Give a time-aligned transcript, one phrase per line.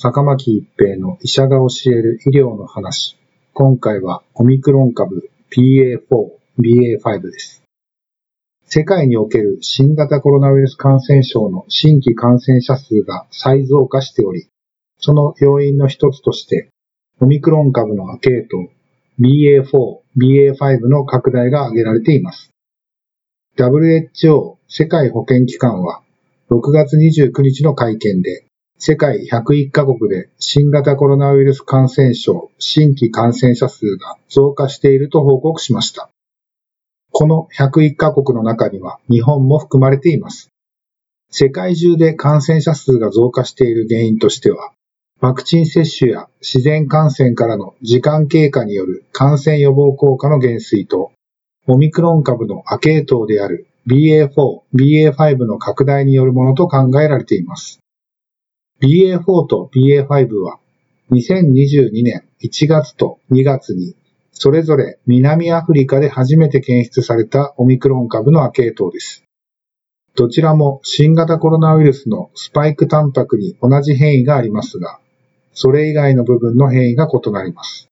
[0.00, 3.18] 坂巻一平の医者が教える医療の話。
[3.52, 5.98] 今回はオミクロン株 PA4、
[6.60, 7.64] BA5 です。
[8.64, 14.48] 世界における新型コロナウイルス感染症の新規感染者数が再増加しており、
[15.00, 16.68] その要因の一つとして、
[17.18, 18.70] オミクロン株の亜系統
[19.18, 19.64] BA4、
[20.16, 22.50] BA5 の拡大が挙げられています。
[23.56, 26.02] WHO 世界保健機関は
[26.52, 28.47] 6月29日の会見で
[28.80, 36.08] 世界101カ国で新型コロナウイルス感染症新規感染者数が増加していると報告しました。
[37.10, 40.50] この101カ国の中には日本も含まれています。
[41.28, 44.70] 世界中で感染者数が増加している原因としては、
[45.20, 51.10] ワクチン接種や自然感染からの時間経過による感染予防効果の減衰と、
[51.66, 54.30] オミクロン株の亜系統である BA4、
[54.72, 57.80] BA5 の拡大によるものと考えられています。
[58.80, 60.60] BA4 と BA5 は
[61.10, 63.96] 2022年1月と2月に
[64.30, 69.24] それぞれ南アフリカで初めて検出されたオミクロン株の亜系統です。
[70.14, 75.00] どちらも新型コロナウイルスのスパイクタンパクに同じ変異がありますが、
[75.54, 77.88] それ以外の部分の変異が異なります。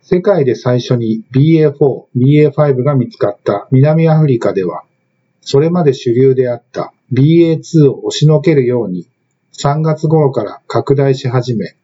[0.00, 1.72] 世界で最初に BA4、
[2.16, 4.84] BA5 が見つかった南アフリカでは、
[5.42, 9.06] それまで主流であった BA2 を押しのけるように
[9.60, 11.74] 3月頃から拡大し始め、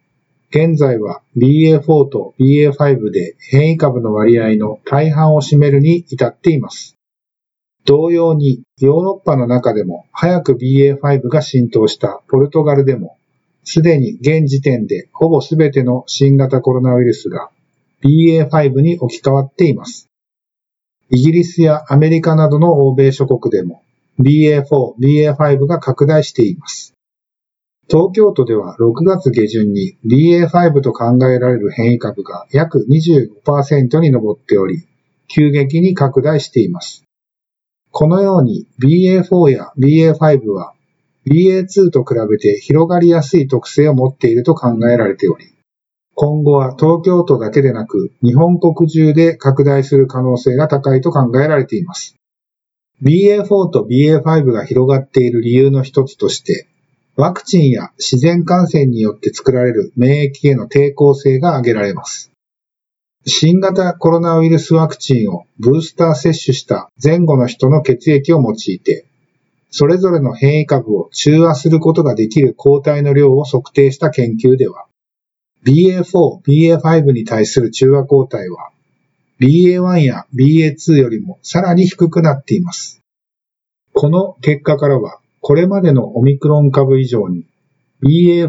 [0.50, 6.96] 現在は BA4 と BA5 で変異株の割合の大半を占めるに至っています。
[7.84, 13.16] 同様にヨーロッパの中でも早く BA5 が浸透したポルトガルでも、
[13.64, 17.50] すでに現時点でほぼ全ての新型コロナウイルスが
[18.04, 20.08] BA5 に置き換わっています。
[21.10, 23.82] イギリスやアメリカなどの欧米諸国でも
[24.20, 24.64] BA4、
[25.00, 26.94] BA5 が拡大しています。
[27.88, 34.86] 東京都では6月下旬に BA5 と考えられる変異株が約25%に上っており、
[35.28, 37.04] 急激に拡大しています。
[37.90, 40.72] このように BA4 や BA5 は
[41.26, 45.54] BA2 と比べて広がりやすい特性を持っていると考えられており、
[46.14, 52.16] 今後は東京都だけでなく日本国中で拡大する可能性が高いと考えられています。
[53.02, 56.68] BA4 と BA5 が広がっている理由の一つとして、
[57.16, 62.32] ワクチンや自然感染によって作られる免疫への抵抗性が挙げられます。
[63.26, 69.06] 新型コロナウイルスワクチンをブースター接種した前後の人の血液を用いて、
[69.70, 74.86] それぞれの変異株を中和することができる抗体の量を測定した研究では、
[75.64, 78.70] BA4、BA5 に対する中和抗体は、
[79.40, 83.00] BA1 や BA2 よりもさらに低くなっています。
[83.94, 87.44] この結果からは、これまでのオミクロン株以上に
[88.02, 88.48] BA4、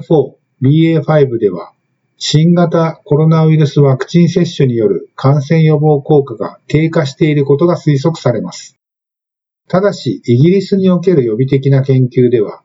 [0.64, 1.74] BA5 では
[2.16, 8.78] 新型コロナウイルスワクチン接種による感染予防効果が低下していることが推測されます。
[9.68, 12.64] ただし、イギリスにおける予備的な研究では、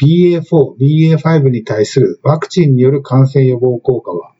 [0.00, 4.34] BA4、BA5 に対するワクチンによる感染予防効果は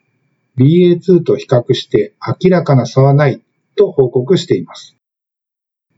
[0.59, 3.43] BA2 と比較して明らかな差はない
[3.75, 4.97] と報告しています。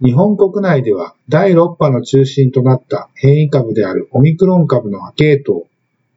[0.04, 5.66] 日本国内では第6波の中心となった変異株であるオミクロン株の亜系統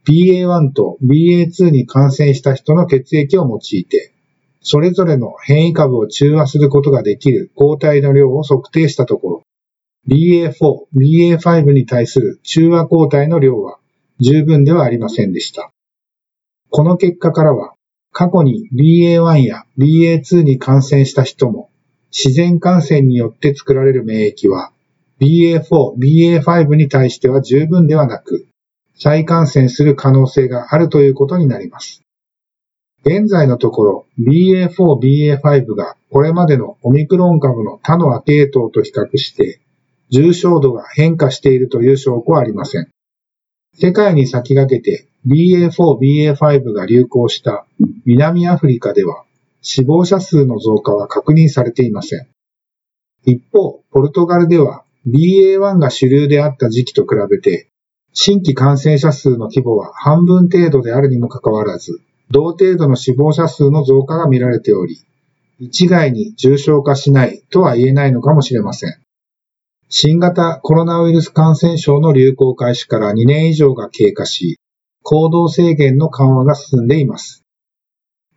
[0.06, 4.12] BA1 と BA2 に感染した人の血液を用いて、
[4.62, 9.44] それぞれの変異株を中和することができる抗体の量を測定したところ、
[10.08, 10.54] BA4、
[10.96, 13.78] BA5 に対する中和抗体の量は
[14.20, 15.72] 十分ではありませんでした。
[16.70, 17.74] この結果からは、
[18.12, 21.69] 過去に BA1 や BA2 に感染した人も
[22.12, 24.72] 自然感染によって作られる免疫は
[25.20, 25.62] BA4、
[25.98, 28.48] BA5 に対しては十分ではなく、
[28.96, 32.04] 再感染する可能性があるということになります。
[33.06, 34.70] 現在のところ BA4、
[35.40, 39.62] BA5 がこれまでのオミクロン株の他の亜系統と比較して
[40.10, 42.90] 重症度が変化しているという証拠はありません。
[43.74, 47.66] 世界に先駆けて BA4、BA5 が流行した
[48.06, 49.24] 南アフリカでは
[49.62, 52.28] 死亡者数の増加は確認されていません。
[53.26, 57.70] 一方、ポルトガルでは BA1 が主流であった時期と比べて
[58.14, 62.02] 新規感染者数の規模は半分程度であるにもかかわらず、
[62.32, 64.98] 同程度の死亡者数の増加が見られており、
[65.60, 69.00] 一概に重症化しないとは言えないのかもしれません。
[69.90, 74.60] 新型コロナウイルス感染症の流行開始から2年以上が経過し、
[75.04, 77.44] 行動制限の緩和が進んでいます。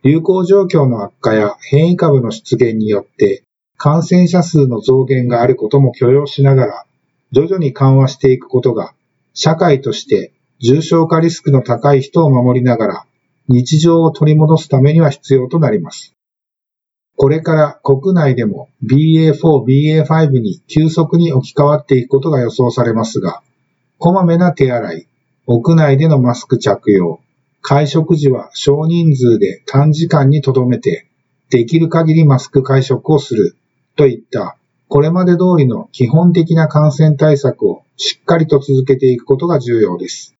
[0.03, 3.43] 流行状況の悪化や変異株の出現によって
[3.77, 6.85] 感染者数の増減があることも許容しながら、
[7.31, 8.93] 徐々に緩和していくことが、
[9.33, 13.05] 社会として重症化リスクの高い人を守りながら、
[13.47, 16.13] 日常を取り戻すためには必要となります。
[17.15, 23.41] これから国内でも BA4、BA5 に急速に置き換わっていくことが予想されますが、
[23.97, 25.07] こまめな手洗い、
[25.45, 27.19] 屋内でのマスク着用、
[27.63, 31.07] 会食時は少人数で短時間に留めて、
[31.49, 33.55] できる限りマスク会食をする
[33.95, 34.57] といった
[34.93, 40.35] これまで通りの基本的な感染対策をしっかりと続けていくことが重要です。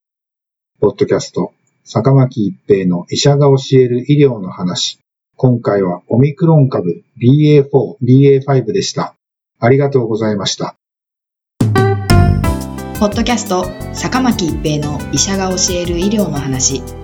[0.80, 5.00] ポッドキャスト、坂巻一平の医者が教える医療の話。
[5.36, 7.64] 今回はオミクロン株 BA4、
[8.02, 9.16] BA5 でした。
[9.58, 10.76] ありがとうございました。
[13.00, 17.03] ポッドキャスト、坂巻一平の医者が教える医療の話。